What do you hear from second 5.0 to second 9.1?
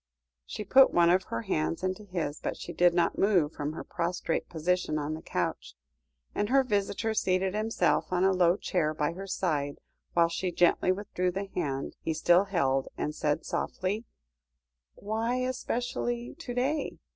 the couch, and her visitor seated himself on a low chair